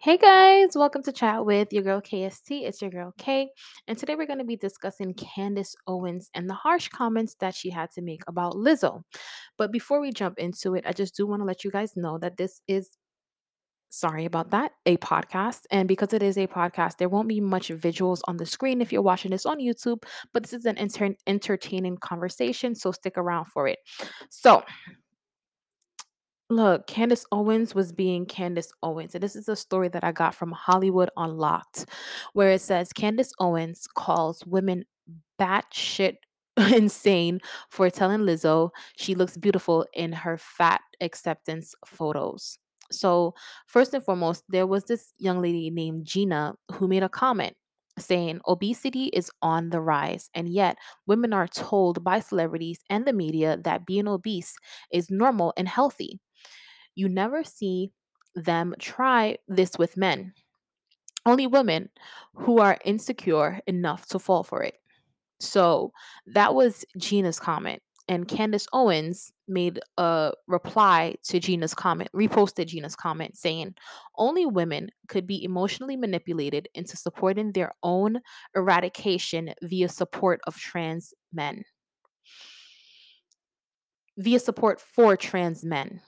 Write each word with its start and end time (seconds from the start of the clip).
Hey 0.00 0.16
guys, 0.16 0.76
welcome 0.76 1.02
to 1.02 1.12
Chat 1.12 1.44
with 1.44 1.72
your 1.72 1.82
girl 1.82 2.00
KST. 2.00 2.62
It's 2.62 2.80
your 2.80 2.92
girl 2.92 3.12
K, 3.18 3.50
and 3.88 3.98
today 3.98 4.14
we're 4.14 4.28
going 4.28 4.38
to 4.38 4.44
be 4.44 4.54
discussing 4.54 5.12
Candace 5.12 5.74
Owens 5.88 6.30
and 6.34 6.48
the 6.48 6.54
harsh 6.54 6.88
comments 6.88 7.34
that 7.40 7.52
she 7.52 7.68
had 7.68 7.90
to 7.96 8.00
make 8.00 8.22
about 8.28 8.52
Lizzo. 8.52 9.02
But 9.56 9.72
before 9.72 10.00
we 10.00 10.12
jump 10.12 10.38
into 10.38 10.76
it, 10.76 10.84
I 10.86 10.92
just 10.92 11.16
do 11.16 11.26
want 11.26 11.40
to 11.40 11.44
let 11.44 11.64
you 11.64 11.72
guys 11.72 11.96
know 11.96 12.16
that 12.18 12.36
this 12.36 12.60
is 12.68 12.96
sorry 13.90 14.24
about 14.24 14.50
that, 14.50 14.70
a 14.86 14.98
podcast. 14.98 15.62
And 15.72 15.88
because 15.88 16.12
it 16.12 16.22
is 16.22 16.38
a 16.38 16.46
podcast, 16.46 16.98
there 16.98 17.08
won't 17.08 17.26
be 17.26 17.40
much 17.40 17.70
visuals 17.70 18.20
on 18.28 18.36
the 18.36 18.46
screen 18.46 18.80
if 18.80 18.92
you're 18.92 19.02
watching 19.02 19.32
this 19.32 19.46
on 19.46 19.58
YouTube, 19.58 20.04
but 20.32 20.44
this 20.44 20.52
is 20.52 20.64
an 20.64 20.78
enter- 20.78 21.16
entertaining 21.26 21.96
conversation, 21.96 22.76
so 22.76 22.92
stick 22.92 23.18
around 23.18 23.46
for 23.46 23.66
it. 23.66 23.80
So, 24.30 24.62
Look, 26.50 26.86
Candace 26.86 27.26
Owens 27.30 27.74
was 27.74 27.92
being 27.92 28.24
Candace 28.24 28.72
Owens. 28.82 29.14
And 29.14 29.22
this 29.22 29.36
is 29.36 29.48
a 29.48 29.56
story 29.56 29.88
that 29.88 30.02
I 30.02 30.12
got 30.12 30.34
from 30.34 30.52
Hollywood 30.52 31.10
Unlocked, 31.16 31.84
where 32.32 32.52
it 32.52 32.62
says 32.62 32.92
Candace 32.92 33.32
Owens 33.38 33.86
calls 33.94 34.42
women 34.46 34.84
batshit 35.38 36.16
insane 36.56 37.40
for 37.70 37.90
telling 37.90 38.20
Lizzo 38.20 38.70
she 38.96 39.14
looks 39.14 39.36
beautiful 39.36 39.86
in 39.92 40.12
her 40.12 40.38
fat 40.38 40.80
acceptance 41.02 41.74
photos. 41.86 42.58
So, 42.90 43.34
first 43.66 43.92
and 43.92 44.02
foremost, 44.02 44.44
there 44.48 44.66
was 44.66 44.84
this 44.84 45.12
young 45.18 45.42
lady 45.42 45.68
named 45.70 46.06
Gina 46.06 46.54
who 46.72 46.88
made 46.88 47.02
a 47.02 47.10
comment 47.10 47.54
saying 47.98 48.40
obesity 48.48 49.06
is 49.06 49.30
on 49.42 49.68
the 49.68 49.80
rise, 49.82 50.30
and 50.34 50.48
yet 50.48 50.78
women 51.06 51.34
are 51.34 51.46
told 51.48 52.02
by 52.02 52.20
celebrities 52.20 52.80
and 52.88 53.06
the 53.06 53.12
media 53.12 53.58
that 53.64 53.84
being 53.84 54.08
obese 54.08 54.56
is 54.90 55.10
normal 55.10 55.52
and 55.58 55.68
healthy. 55.68 56.20
You 56.98 57.08
never 57.08 57.44
see 57.44 57.92
them 58.34 58.74
try 58.80 59.38
this 59.46 59.78
with 59.78 59.96
men, 59.96 60.32
only 61.24 61.46
women 61.46 61.90
who 62.34 62.58
are 62.58 62.76
insecure 62.84 63.60
enough 63.68 64.06
to 64.06 64.18
fall 64.18 64.42
for 64.42 64.64
it. 64.64 64.74
So 65.38 65.92
that 66.26 66.56
was 66.56 66.84
Gina's 66.96 67.38
comment. 67.38 67.82
And 68.08 68.26
Candace 68.26 68.66
Owens 68.72 69.30
made 69.46 69.78
a 69.96 70.32
reply 70.48 71.14
to 71.26 71.38
Gina's 71.38 71.72
comment, 71.72 72.10
reposted 72.12 72.66
Gina's 72.66 72.96
comment 72.96 73.36
saying, 73.36 73.76
Only 74.16 74.44
women 74.44 74.88
could 75.06 75.24
be 75.24 75.44
emotionally 75.44 75.96
manipulated 75.96 76.66
into 76.74 76.96
supporting 76.96 77.52
their 77.52 77.76
own 77.84 78.18
eradication 78.56 79.54
via 79.62 79.88
support 79.88 80.40
of 80.48 80.56
trans 80.56 81.14
men, 81.32 81.62
via 84.16 84.40
support 84.40 84.80
for 84.80 85.16
trans 85.16 85.64
men 85.64 86.00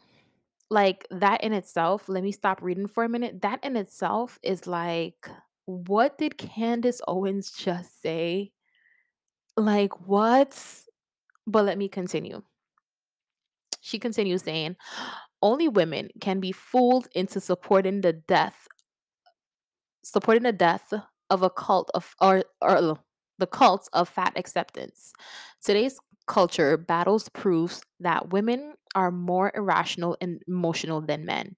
like 0.71 1.07
that 1.11 1.43
in 1.43 1.53
itself, 1.53 2.09
let 2.09 2.23
me 2.23 2.33
stop 2.33 2.63
reading 2.63 2.87
for 2.87 3.05
a 3.05 3.09
minute. 3.09 3.43
That 3.43 3.65
in 3.65 3.77
itself 3.77 4.39
is 4.43 4.67
like, 4.67 5.29
what 5.67 6.17
did 6.17 6.39
Candace 6.39 7.01
Owens 7.07 7.51
just 7.51 8.01
say? 8.01 8.53
Like, 9.57 10.07
what? 10.07 10.59
But 11.47 11.65
let 11.65 11.77
me 11.77 11.89
continue. 11.89 12.43
She 13.81 13.99
continues 13.99 14.43
saying, 14.43 14.77
only 15.43 15.69
women 15.69 16.11
can 16.21 16.39
be 16.39 16.53
fooled 16.53 17.09
into 17.15 17.41
supporting 17.41 18.03
the 18.03 18.13
death, 18.13 18.69
supporting 20.05 20.45
the 20.45 20.53
death 20.53 20.93
of 21.31 21.43
a 21.43 21.51
cult 21.51 21.91
of 21.95 22.15
or 22.21 22.45
or 22.61 22.99
the 23.39 23.47
cult 23.47 23.89
of 23.93 24.09
fat 24.09 24.35
acceptance. 24.37 25.13
Today's 25.65 25.99
culture 26.31 26.77
battles 26.77 27.29
proves 27.31 27.83
that 27.99 28.31
women 28.31 28.75
are 28.95 29.11
more 29.11 29.51
irrational 29.53 30.17
and 30.21 30.41
emotional 30.47 31.01
than 31.01 31.25
men. 31.25 31.57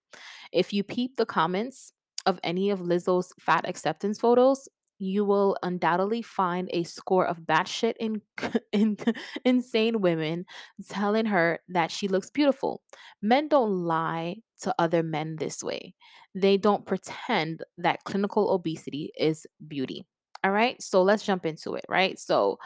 If 0.50 0.72
you 0.72 0.82
peep 0.82 1.16
the 1.16 1.26
comments 1.26 1.92
of 2.24 2.40
any 2.42 2.70
of 2.70 2.80
Lizzo's 2.80 3.34
fat 3.38 3.68
acceptance 3.68 4.18
photos, 4.18 4.70
you 4.98 5.26
will 5.26 5.58
undoubtedly 5.62 6.22
find 6.22 6.70
a 6.72 6.84
score 6.84 7.26
of 7.26 7.40
batshit 7.40 7.94
in, 8.00 8.22
in, 8.72 8.96
insane 9.44 10.00
women 10.00 10.46
telling 10.88 11.26
her 11.26 11.58
that 11.68 11.90
she 11.90 12.08
looks 12.08 12.30
beautiful. 12.30 12.80
Men 13.20 13.48
don't 13.48 13.84
lie 13.84 14.36
to 14.62 14.74
other 14.78 15.02
men 15.02 15.36
this 15.36 15.62
way. 15.62 15.94
They 16.34 16.56
don't 16.56 16.86
pretend 16.86 17.62
that 17.76 18.04
clinical 18.04 18.50
obesity 18.50 19.12
is 19.18 19.46
beauty. 19.68 20.06
All 20.42 20.50
right, 20.50 20.80
so 20.80 21.02
let's 21.02 21.24
jump 21.24 21.44
into 21.44 21.74
it, 21.74 21.84
right? 21.90 22.18
So, 22.18 22.58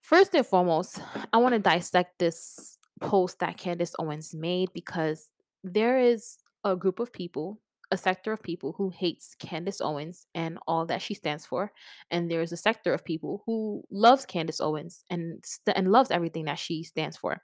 first 0.00 0.34
and 0.34 0.46
foremost, 0.46 1.00
I 1.32 1.38
want 1.38 1.54
to 1.54 1.58
dissect 1.58 2.18
this 2.18 2.78
post 3.00 3.38
that 3.40 3.56
Candace 3.56 3.94
Owens 3.98 4.34
made 4.34 4.70
because 4.74 5.28
there 5.64 5.98
is 5.98 6.38
a 6.64 6.76
group 6.76 7.00
of 7.00 7.12
people, 7.12 7.60
a 7.90 7.96
sector 7.96 8.32
of 8.32 8.42
people 8.42 8.74
who 8.76 8.90
hates 8.90 9.34
Candace 9.38 9.80
Owens 9.80 10.26
and 10.34 10.58
all 10.66 10.86
that 10.86 11.02
she 11.02 11.14
stands 11.14 11.46
for, 11.46 11.72
and 12.10 12.30
there's 12.30 12.52
a 12.52 12.56
sector 12.56 12.92
of 12.92 13.04
people 13.04 13.42
who 13.46 13.82
loves 13.90 14.26
Candace 14.26 14.60
Owens 14.60 15.04
and 15.10 15.42
st- 15.44 15.76
and 15.76 15.90
loves 15.90 16.10
everything 16.10 16.44
that 16.44 16.58
she 16.58 16.82
stands 16.82 17.16
for. 17.16 17.42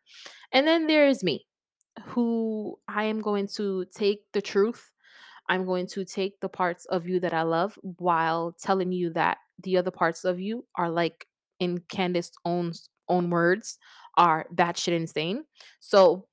And 0.53 0.67
then 0.67 0.87
there 0.87 1.09
is 1.09 1.25
me, 1.25 1.47
who 2.05 2.79
I 2.89 3.05
am 3.05 3.21
going 3.21 3.49
to 3.57 3.87
take 3.95 4.21
the 4.33 4.43
truth. 4.43 4.93
I'm 5.49 5.65
going 5.65 5.87
to 5.89 6.05
take 6.05 6.41
the 6.41 6.49
parts 6.49 6.87
of 6.87 7.09
you 7.09 7.21
that 7.21 7.33
I 7.33 7.43
love 7.43 7.79
while 7.83 8.57
telling 8.61 8.93
you 8.93 9.13
that 9.13 9.39
the 9.63 9.77
other 9.79 9.93
parts 9.93 10.25
of 10.25 10.41
you 10.41 10.67
are 10.75 10.91
like 10.91 11.27
in 11.61 11.79
Candace 11.89 12.33
Owens 12.45 12.89
own 13.09 13.31
words 13.31 13.79
are 14.17 14.47
batshit 14.55 14.93
insane. 14.93 15.45
So 15.81 16.27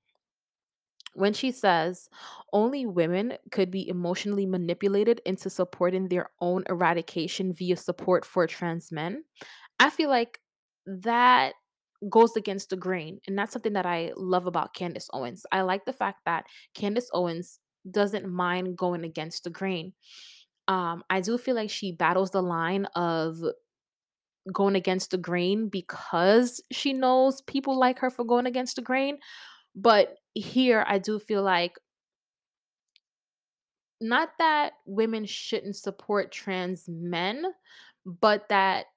when 1.15 1.33
she 1.33 1.51
says 1.51 2.09
only 2.51 2.85
women 2.85 3.33
could 3.51 3.69
be 3.69 3.87
emotionally 3.87 4.45
manipulated 4.45 5.21
into 5.25 5.49
supporting 5.49 6.07
their 6.07 6.29
own 6.41 6.63
eradication 6.67 7.53
via 7.53 7.77
support 7.77 8.25
for 8.25 8.47
trans 8.47 8.91
men, 8.91 9.23
I 9.79 9.89
feel 9.89 10.09
like 10.09 10.39
that 10.85 11.53
goes 12.09 12.35
against 12.35 12.69
the 12.69 12.75
grain. 12.77 13.19
And 13.27 13.37
that's 13.37 13.53
something 13.53 13.73
that 13.73 13.85
I 13.85 14.11
love 14.15 14.47
about 14.47 14.73
Candace 14.73 15.09
Owens. 15.13 15.45
I 15.51 15.61
like 15.61 15.85
the 15.85 15.93
fact 15.93 16.21
that 16.25 16.45
Candace 16.73 17.09
Owens 17.13 17.59
doesn't 17.89 18.27
mind 18.27 18.77
going 18.77 19.03
against 19.03 19.43
the 19.43 19.49
grain. 19.49 19.93
Um, 20.67 21.03
I 21.09 21.21
do 21.21 21.37
feel 21.37 21.55
like 21.55 21.69
she 21.69 21.91
battles 21.91 22.31
the 22.31 22.41
line 22.41 22.85
of 22.95 23.37
going 24.51 24.75
against 24.75 25.11
the 25.11 25.17
grain 25.17 25.69
because 25.69 26.61
she 26.71 26.93
knows 26.93 27.41
people 27.41 27.77
like 27.77 27.99
her 27.99 28.09
for 28.09 28.25
going 28.25 28.45
against 28.45 28.75
the 28.75 28.81
grain. 28.81 29.17
But 29.75 30.15
here 30.33 30.83
I 30.87 30.99
do 30.99 31.19
feel 31.19 31.43
like 31.43 31.77
not 34.01 34.29
that 34.39 34.73
women 34.85 35.25
shouldn't 35.25 35.77
support 35.77 36.31
trans 36.31 36.85
men, 36.89 37.45
but 38.05 38.49
that 38.49 38.87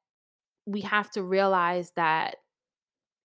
we 0.66 0.80
have 0.80 1.10
to 1.12 1.22
realize 1.22 1.92
that 1.94 2.36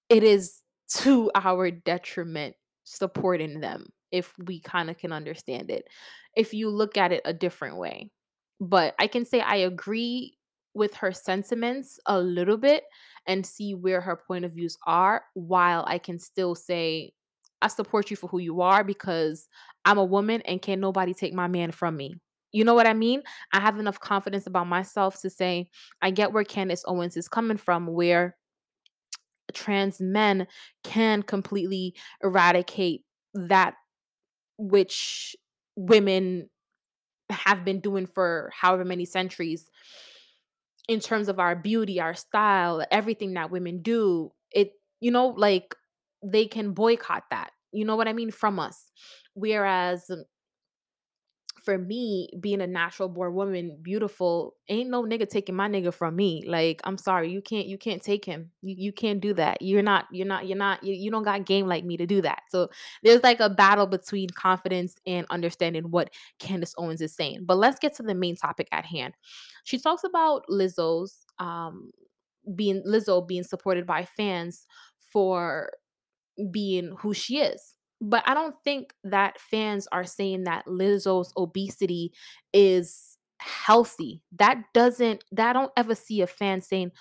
it 0.10 0.24
is 0.24 0.62
to 0.90 1.31
our 1.34 1.72
detriment 1.72 2.56
supporting 2.84 3.62
them 3.62 3.88
if 4.12 4.34
we 4.46 4.60
kind 4.60 4.90
of 4.90 4.98
can 4.98 5.12
understand 5.12 5.72
it. 5.72 5.88
If 6.36 6.54
you 6.54 6.70
look 6.70 6.98
at 6.98 7.12
it 7.12 7.22
a 7.26 7.34
different 7.34 7.78
way. 7.78 8.12
But 8.60 8.94
I 9.00 9.08
can 9.08 9.26
say 9.26 9.42
I 9.42 9.56
agree 9.56 10.38
with 10.74 10.94
her 10.96 11.12
sentiments 11.12 12.00
a 12.06 12.20
little 12.20 12.58
bit 12.58 12.84
and 13.28 13.46
see 13.46 13.74
where 13.74 14.02
her 14.02 14.16
point 14.16 14.46
of 14.46 14.54
views 14.54 14.78
are 14.88 15.24
while 15.34 15.84
I 15.88 15.98
can 15.98 16.20
still 16.20 16.56
say 16.56 17.12
I 17.62 17.68
support 17.68 18.09
you 18.09 18.18
for 18.18 18.28
who 18.28 18.40
you 18.40 18.62
are 18.62 18.84
because 18.84 19.48
I'm 19.86 19.98
a 19.98 20.04
woman 20.04 20.42
and 20.42 20.62
can't 20.62 20.81
nobody 20.81 21.14
take 21.14 21.34
my 21.34 21.48
man 21.48 21.72
from 21.72 21.96
me. 21.96 22.16
You 22.52 22.66
know 22.66 22.74
what 22.74 22.88
I 22.88 22.94
mean? 22.94 23.22
I 23.54 23.60
have 23.60 23.80
enough 23.80 24.00
confidence 24.00 24.48
about 24.48 24.68
myself 24.68 25.22
to 25.22 25.30
say 25.30 25.70
I 26.02 26.12
get 26.12 26.34
where 26.34 26.44
Candace 26.44 26.84
Owens 26.88 27.16
is 27.16 27.28
coming 27.28 27.58
from 27.58 27.88
where 27.88 28.36
trans 29.54 30.02
men 30.02 30.48
can 30.84 31.24
completely 31.24 31.96
eradicate 32.24 33.04
that 33.34 33.76
which 34.58 35.36
women 35.76 36.50
have 37.30 37.64
been 37.64 37.80
doing 37.80 38.06
for 38.06 38.51
however 38.54 38.84
many 38.84 39.06
centuries 39.06 39.69
in 40.88 41.00
terms 41.00 41.30
of 41.30 41.39
our 41.39 41.56
beauty, 41.56 42.00
our 42.00 42.13
style, 42.13 42.86
everything 42.92 43.33
that 43.33 43.51
women 43.51 43.81
do, 43.81 44.31
it, 44.51 44.72
you 45.00 45.12
know, 45.12 45.28
like 45.28 45.75
they 46.24 46.45
can 46.45 46.74
boycott 46.74 47.24
that. 47.31 47.51
You 47.72 47.86
know 47.86 47.95
what 47.95 48.07
I 48.07 48.13
mean? 48.13 48.31
From 48.31 48.60
us. 48.60 48.92
Whereas 49.33 50.10
for 51.63 51.78
me, 51.78 52.28
being 52.40 52.62
a 52.62 52.68
natural 52.68 53.08
born 53.08 53.36
woman, 53.36 53.78
beautiful, 53.81 54.56
ain't 54.68 54.90
no 54.90 55.04
nigga 55.04 55.30
taking 55.30 55.56
my 55.56 55.69
nigga 55.69 55.94
from 55.94 56.16
me. 56.16 56.44
Like, 56.48 56.81
I'm 56.86 56.98
sorry, 56.98 57.31
you 57.31 57.42
can't, 57.42 57.68
you 57.68 57.78
can't 57.78 58.02
take 58.02 58.25
him. 58.25 58.52
You, 58.62 58.75
you 58.78 58.92
can't 58.92 59.22
do 59.22 59.34
that. 59.36 59.62
You're 59.62 59.84
not, 59.84 60.08
you're 60.12 60.25
not, 60.25 60.48
you're 60.48 60.58
not, 60.58 60.84
you, 60.84 60.94
you 60.94 61.12
don't 61.12 61.24
got 61.24 61.46
game 61.46 61.68
like 61.68 61.86
me 61.86 61.98
to 61.98 62.08
do 62.08 62.22
that. 62.24 62.42
So 62.50 62.69
there's 63.04 63.22
like 63.22 63.40
a 63.40 63.50
battle 63.50 63.86
between 63.86 64.30
confidence 64.31 64.96
and 65.06 65.28
understanding 65.30 65.84
what 65.92 66.10
Candace 66.40 66.74
Owens 66.78 67.02
is 67.02 67.16
saying. 67.16 67.42
But 67.46 67.58
let's 67.58 67.80
get 67.80 67.96
to 67.98 68.04
the 68.04 68.16
main 68.16 68.36
topic 68.36 68.68
at 68.72 68.86
hand. 68.86 69.14
She 69.64 69.78
talks 69.78 70.04
about 70.04 70.46
Lizzo's 70.50 71.25
um 71.38 71.92
being 72.56 72.81
Lizzo 72.88 73.25
being 73.25 73.44
supported 73.44 73.86
by 73.86 74.06
fans 74.06 74.66
for 75.12 75.72
being 76.52 76.96
who 77.00 77.14
she 77.14 77.38
is 77.38 77.70
But 78.01 78.24
I 78.27 78.33
don't 78.33 78.56
think 78.63 78.94
that 79.03 79.39
fans 79.39 79.88
are 79.92 80.06
saying 80.06 80.44
that 80.45 80.65
Lizzo's 80.65 81.31
obesity 81.38 82.12
is 82.53 83.18
healthy. 83.39 84.21
That 84.33 84.63
doesn't 84.74 85.24
that 85.31 85.50
I 85.50 85.53
don't 85.53 85.71
ever 85.77 85.95
see 85.95 86.21
a 86.21 86.27
fan 86.27 86.62
saying, 86.62 86.92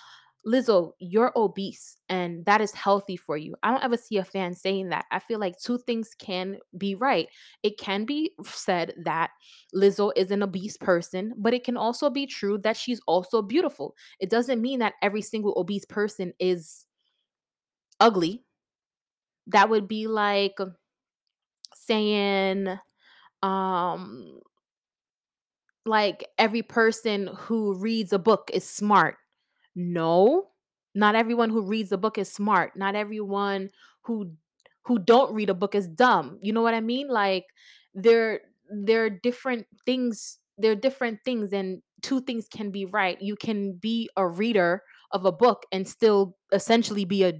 "Lizzo, 0.45 0.93
you're 0.99 1.31
obese 1.35 1.97
and 2.09 2.45
that 2.45 2.61
is 2.61 2.71
healthy 2.73 3.15
for 3.17 3.37
you." 3.37 3.55
I 3.63 3.71
don't 3.71 3.83
ever 3.83 3.97
see 3.97 4.17
a 4.17 4.23
fan 4.23 4.53
saying 4.53 4.89
that. 4.89 5.05
I 5.11 5.19
feel 5.19 5.39
like 5.39 5.57
two 5.59 5.77
things 5.79 6.13
can 6.15 6.57
be 6.77 6.95
right. 6.95 7.27
It 7.63 7.77
can 7.79 8.05
be 8.05 8.33
said 8.43 8.93
that 9.03 9.31
Lizzo 9.75 10.11
is 10.15 10.31
an 10.31 10.43
obese 10.43 10.77
person, 10.77 11.33
but 11.37 11.53
it 11.53 11.63
can 11.63 11.77
also 11.77 12.09
be 12.09 12.27
true 12.27 12.57
that 12.59 12.77
she's 12.77 13.01
also 13.07 13.41
beautiful. 13.41 13.95
It 14.19 14.29
doesn't 14.29 14.61
mean 14.61 14.79
that 14.79 14.95
every 15.01 15.21
single 15.21 15.53
obese 15.57 15.85
person 15.85 16.33
is 16.39 16.85
ugly. 17.99 18.43
That 19.47 19.69
would 19.69 19.87
be 19.87 20.07
like 20.07 20.57
saying 21.87 22.67
um 23.43 24.39
like 25.85 26.25
every 26.37 26.61
person 26.61 27.29
who 27.35 27.73
reads 27.75 28.13
a 28.13 28.19
book 28.19 28.49
is 28.53 28.67
smart. 28.67 29.15
No, 29.75 30.49
not 30.93 31.15
everyone 31.15 31.49
who 31.49 31.61
reads 31.63 31.91
a 31.91 31.97
book 31.97 32.17
is 32.17 32.31
smart. 32.31 32.75
Not 32.75 32.95
everyone 32.95 33.69
who 34.03 34.33
who 34.85 34.99
don't 34.99 35.33
read 35.33 35.49
a 35.49 35.53
book 35.53 35.75
is 35.75 35.87
dumb. 35.87 36.39
You 36.41 36.53
know 36.53 36.61
what 36.61 36.73
I 36.73 36.81
mean? 36.81 37.07
Like 37.09 37.45
there 37.93 38.41
there 38.69 39.05
are 39.05 39.09
different 39.09 39.67
things, 39.85 40.39
there 40.57 40.71
are 40.71 40.75
different 40.75 41.19
things 41.25 41.53
and 41.53 41.81
two 42.01 42.21
things 42.21 42.47
can 42.51 42.71
be 42.71 42.85
right. 42.85 43.21
You 43.21 43.35
can 43.35 43.73
be 43.73 44.09
a 44.17 44.27
reader 44.27 44.83
of 45.11 45.25
a 45.25 45.31
book 45.31 45.65
and 45.71 45.87
still 45.87 46.37
essentially 46.51 47.05
be 47.05 47.23
a 47.23 47.33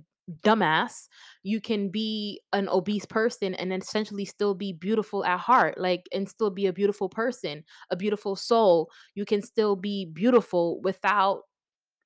dumbass. 0.44 1.08
You 1.44 1.62
can 1.62 1.90
be 1.90 2.42
an 2.54 2.70
obese 2.70 3.06
person 3.06 3.54
and 3.56 3.74
essentially 3.74 4.26
still 4.26 4.54
be 4.54 4.74
beautiful 4.74 5.26
at 5.26 5.40
heart, 5.40 5.78
like 5.78 6.08
and 6.14 6.28
still 6.28 6.50
be 6.50 6.68
a 6.68 6.74
beautiful 6.74 7.10
person, 7.10 7.64
a 7.90 7.96
beautiful 7.96 8.36
soul. 8.36 8.90
You 9.16 9.26
can 9.26 9.42
still 9.42 9.76
be 9.76 10.06
beautiful 10.06 10.82
without 10.82 11.44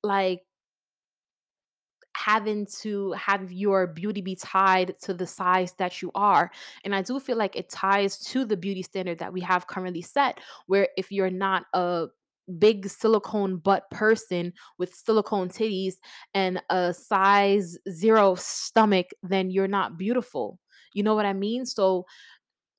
like 0.02 0.42
having 2.16 2.66
to 2.80 3.12
have 3.12 3.52
your 3.52 3.86
beauty 3.86 4.22
be 4.22 4.34
tied 4.34 4.94
to 5.02 5.12
the 5.12 5.26
size 5.26 5.74
that 5.78 6.00
you 6.00 6.10
are. 6.14 6.50
And 6.84 6.94
I 6.94 7.02
do 7.02 7.20
feel 7.20 7.36
like 7.36 7.56
it 7.56 7.68
ties 7.68 8.18
to 8.30 8.44
the 8.44 8.56
beauty 8.56 8.82
standard 8.82 9.18
that 9.18 9.32
we 9.32 9.42
have 9.42 9.66
currently 9.66 10.02
set, 10.02 10.40
where 10.66 10.88
if 10.96 11.12
you're 11.12 11.30
not 11.30 11.66
a 11.74 12.06
big 12.58 12.88
silicone 12.88 13.56
butt 13.56 13.88
person 13.90 14.52
with 14.78 14.94
silicone 14.94 15.48
titties 15.48 15.94
and 16.34 16.62
a 16.70 16.94
size 16.94 17.76
zero 17.90 18.34
stomach, 18.34 19.06
then 19.22 19.50
you're 19.50 19.68
not 19.68 19.98
beautiful. 19.98 20.58
You 20.94 21.02
know 21.02 21.14
what 21.14 21.26
I 21.26 21.32
mean? 21.32 21.66
So 21.66 22.06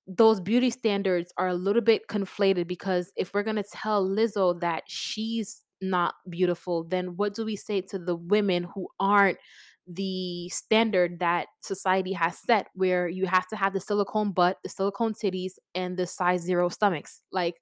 those 0.08 0.40
beauty 0.40 0.70
standards 0.70 1.34
are 1.38 1.50
a 1.50 1.54
little 1.54 1.82
bit 1.82 2.08
conflated 2.08 2.68
because 2.68 3.12
if 3.18 3.34
we're 3.34 3.44
going 3.44 3.58
to 3.58 3.64
tell 3.64 4.08
Lizzo 4.08 4.60
that 4.62 4.84
she's 4.88 5.64
not 5.82 6.16
beautiful, 6.30 6.86
then 6.86 7.18
what 7.18 7.36
do 7.36 7.46
we 7.46 7.56
say 7.56 7.82
to 7.82 8.00
the 8.00 8.16
women 8.16 8.68
who 8.74 8.88
aren't 9.00 9.38
the 9.86 10.50
standard 10.50 11.20
that 11.20 11.48
society 11.62 12.14
has 12.14 12.40
set 12.40 12.68
where 12.74 13.08
you 13.08 13.26
have 13.26 13.48
to 13.48 13.56
have 13.56 13.74
the 13.74 13.80
silicone 13.80 14.32
butt, 14.32 14.58
the 14.64 14.70
silicone 14.70 15.14
titties 15.14 15.54
and 15.76 15.98
the 15.98 16.08
size 16.08 16.42
0 16.42 16.70
stomachs? 16.70 17.22
Like 17.32 17.56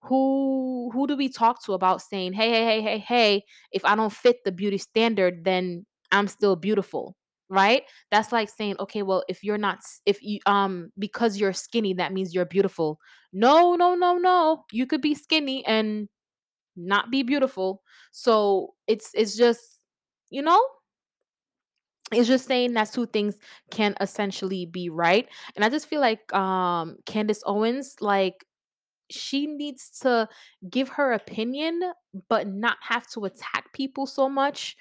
who 0.00 0.71
who 0.90 1.06
do 1.06 1.16
we 1.16 1.28
talk 1.28 1.62
to 1.64 1.72
about 1.74 2.02
saying, 2.02 2.32
"Hey, 2.34 2.50
hey, 2.50 2.64
hey, 2.64 2.82
hey, 2.82 2.98
hey, 2.98 3.44
if 3.72 3.84
I 3.84 3.94
don't 3.96 4.12
fit 4.12 4.38
the 4.44 4.52
beauty 4.52 4.78
standard, 4.78 5.44
then 5.44 5.86
I'm 6.12 6.28
still 6.28 6.56
beautiful." 6.56 7.16
Right? 7.48 7.82
That's 8.10 8.32
like 8.32 8.48
saying, 8.48 8.76
"Okay, 8.80 9.02
well, 9.02 9.24
if 9.28 9.44
you're 9.44 9.58
not 9.58 9.80
if 10.06 10.22
you 10.22 10.40
um 10.46 10.90
because 10.98 11.38
you're 11.38 11.52
skinny, 11.52 11.94
that 11.94 12.12
means 12.12 12.34
you're 12.34 12.46
beautiful." 12.46 12.98
No, 13.32 13.74
no, 13.76 13.94
no, 13.94 14.16
no. 14.18 14.64
You 14.72 14.86
could 14.86 15.00
be 15.02 15.14
skinny 15.14 15.64
and 15.66 16.08
not 16.76 17.10
be 17.10 17.22
beautiful. 17.22 17.82
So, 18.12 18.74
it's 18.88 19.10
it's 19.14 19.36
just, 19.36 19.60
you 20.30 20.42
know, 20.42 20.60
it's 22.12 22.28
just 22.28 22.46
saying 22.46 22.74
that 22.74 22.92
two 22.92 23.06
things 23.06 23.38
can 23.70 23.94
essentially 24.00 24.66
be 24.66 24.90
right. 24.90 25.28
And 25.56 25.64
I 25.64 25.68
just 25.70 25.86
feel 25.86 26.00
like 26.00 26.32
um 26.34 26.96
Candace 27.06 27.42
Owens 27.46 27.96
like 28.00 28.44
she 29.12 29.46
needs 29.46 29.90
to 30.00 30.28
give 30.70 30.88
her 30.88 31.12
opinion 31.12 31.80
but 32.28 32.46
not 32.46 32.76
have 32.80 33.06
to 33.08 33.24
attack 33.24 33.72
people 33.72 34.06
so 34.06 34.28
much 34.28 34.76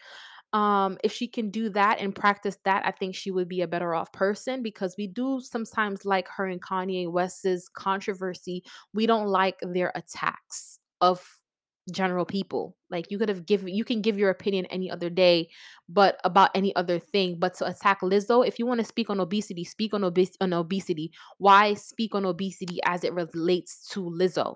um 0.53 0.97
if 1.03 1.13
she 1.13 1.27
can 1.27 1.49
do 1.49 1.69
that 1.69 1.99
and 1.99 2.13
practice 2.13 2.57
that 2.65 2.85
i 2.85 2.91
think 2.91 3.15
she 3.15 3.31
would 3.31 3.47
be 3.47 3.61
a 3.61 3.67
better 3.67 3.95
off 3.95 4.11
person 4.11 4.61
because 4.61 4.95
we 4.97 5.07
do 5.07 5.39
sometimes 5.41 6.05
like 6.05 6.27
her 6.27 6.45
and 6.45 6.61
kanye 6.61 7.09
west's 7.09 7.69
controversy. 7.69 8.63
We 8.93 9.05
don't 9.05 9.27
like 9.27 9.59
their 9.61 9.91
attacks 9.95 10.79
of 10.99 11.40
general 11.91 12.25
people 12.25 12.75
like 12.89 13.09
you 13.09 13.17
could 13.17 13.29
have 13.29 13.45
given 13.45 13.69
you 13.69 13.83
can 13.83 14.01
give 14.01 14.17
your 14.17 14.29
opinion 14.29 14.65
any 14.67 14.89
other 14.89 15.09
day 15.09 15.49
but 15.89 16.19
about 16.23 16.49
any 16.55 16.75
other 16.75 16.99
thing 16.99 17.37
but 17.39 17.53
to 17.53 17.65
attack 17.65 18.01
lizzo 18.01 18.45
if 18.45 18.57
you 18.59 18.65
want 18.65 18.79
to 18.79 18.85
speak 18.85 19.09
on 19.09 19.19
obesity 19.19 19.63
speak 19.63 19.93
on, 19.93 20.03
obes- 20.03 20.37
on 20.41 20.53
obesity 20.53 21.11
why 21.37 21.73
speak 21.73 22.15
on 22.15 22.25
obesity 22.25 22.79
as 22.85 23.03
it 23.03 23.13
relates 23.13 23.87
to 23.87 24.01
lizzo 24.01 24.55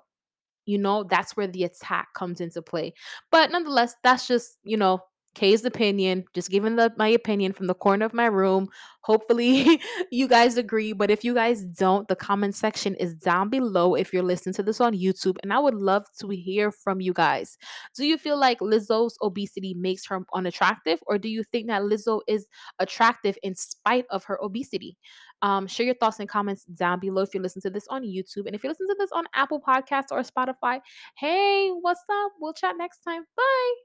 you 0.66 0.78
know, 0.78 1.04
that's 1.04 1.38
where 1.38 1.48
the 1.48 1.64
attack 1.64 2.14
comes 2.14 2.42
into 2.42 2.62
play. 2.62 2.94
But 3.32 3.52
nonetheless, 3.52 3.96
that's 4.04 4.28
just, 4.28 4.58
you 4.64 4.78
know, 4.78 5.00
Kay's 5.36 5.66
opinion, 5.66 6.24
just 6.34 6.50
giving 6.50 6.78
the 6.78 6.94
my 6.98 7.10
opinion 7.10 7.52
from 7.54 7.68
the 7.68 7.74
corner 7.74 8.06
of 8.06 8.14
my 8.14 8.26
room. 8.26 8.70
Hopefully 9.02 9.80
you 10.12 10.28
guys 10.28 10.58
agree, 10.58 10.94
but 10.94 11.12
if 11.12 11.24
you 11.24 11.36
guys 11.36 11.64
don't, 11.64 12.08
the 12.08 12.16
comment 12.16 12.56
section 12.56 12.96
is 12.96 13.14
down 13.14 13.50
below 13.50 13.94
if 13.96 14.12
you're 14.12 14.24
listening 14.24 14.56
to 14.56 14.64
this 14.64 14.82
on 14.82 14.94
YouTube 14.94 15.36
and 15.44 15.54
I 15.54 15.60
would 15.60 15.76
love 15.76 16.06
to 16.20 16.30
hear 16.30 16.72
from 16.72 17.02
you 17.02 17.14
guys. 17.14 17.58
Do 17.96 18.06
you 18.06 18.18
feel 18.18 18.38
like 18.38 18.60
Lizzo's 18.60 19.18
obesity 19.22 19.76
makes 19.76 20.08
her 20.08 20.22
unattractive 20.34 21.00
or 21.06 21.18
do 21.20 21.30
you 21.30 21.44
think 21.44 21.68
that 21.68 21.84
Lizzo 21.84 22.22
is 22.28 22.48
attractive 22.80 23.38
in 23.44 23.54
spite 23.56 24.06
of 24.10 24.24
her 24.24 24.40
obesity? 24.42 24.98
Um, 25.42 25.68
share 25.68 25.86
your 25.86 25.96
thoughts 25.96 26.20
and 26.20 26.30
comments 26.30 26.64
down 26.64 27.00
below 27.00 27.22
if 27.22 27.36
you 27.36 27.42
listen 27.42 27.62
to 27.64 27.70
this 27.70 27.88
on 27.90 28.04
YouTube. 28.04 28.48
And 28.48 28.56
if 28.56 28.64
you 28.64 28.70
listen 28.70 28.88
to 28.88 28.96
this 28.98 29.12
on 29.12 29.26
Apple 29.36 29.62
Podcasts 29.62 30.12
or 30.12 30.22
Spotify, 30.22 30.80
hey, 31.18 31.70
what's 31.82 32.02
up? 32.10 32.32
We'll 32.40 32.54
chat 32.54 32.76
next 32.78 33.02
time. 33.02 33.26
Bye. 33.36 33.85